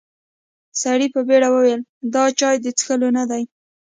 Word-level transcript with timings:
سړي 0.81 1.07
په 1.15 1.19
بيړه 1.27 1.49
وويل: 1.53 1.81
دا 2.13 2.23
چای 2.39 2.55
د 2.63 2.65
څښلو 2.77 3.09
نه 3.17 3.23
دی. 3.31 3.43